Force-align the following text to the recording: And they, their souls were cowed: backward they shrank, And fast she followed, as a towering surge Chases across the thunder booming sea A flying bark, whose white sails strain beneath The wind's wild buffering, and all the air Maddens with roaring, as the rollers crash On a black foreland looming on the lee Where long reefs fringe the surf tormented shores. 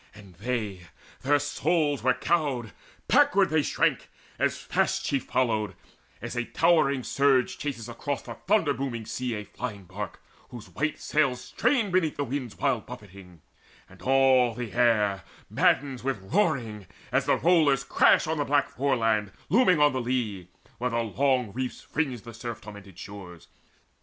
And 0.15 0.33
they, 0.33 0.87
their 1.21 1.37
souls 1.37 2.01
were 2.01 2.15
cowed: 2.15 2.71
backward 3.07 3.49
they 3.51 3.61
shrank, 3.61 4.09
And 4.39 4.51
fast 4.51 5.05
she 5.05 5.19
followed, 5.19 5.75
as 6.23 6.35
a 6.35 6.43
towering 6.45 7.03
surge 7.03 7.59
Chases 7.59 7.87
across 7.87 8.23
the 8.23 8.33
thunder 8.33 8.73
booming 8.73 9.05
sea 9.05 9.35
A 9.35 9.43
flying 9.43 9.83
bark, 9.83 10.19
whose 10.49 10.69
white 10.71 10.99
sails 10.99 11.41
strain 11.43 11.91
beneath 11.91 12.17
The 12.17 12.23
wind's 12.23 12.57
wild 12.57 12.87
buffering, 12.87 13.41
and 13.87 14.01
all 14.01 14.55
the 14.55 14.73
air 14.73 15.21
Maddens 15.51 16.03
with 16.03 16.33
roaring, 16.33 16.87
as 17.11 17.25
the 17.27 17.37
rollers 17.37 17.83
crash 17.83 18.25
On 18.25 18.39
a 18.39 18.45
black 18.45 18.69
foreland 18.69 19.31
looming 19.49 19.79
on 19.79 19.93
the 19.93 20.01
lee 20.01 20.47
Where 20.79 20.89
long 20.89 21.51
reefs 21.53 21.81
fringe 21.81 22.21
the 22.23 22.33
surf 22.33 22.59
tormented 22.59 22.97
shores. 22.97 23.49